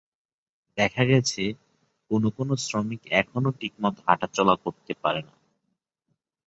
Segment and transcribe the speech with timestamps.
[0.77, 1.43] দেখা গেছে,
[2.11, 5.37] কোনো কোনো শ্রমিক এখনো ঠিকমতো হাঁটাচলা করতে পারেন না।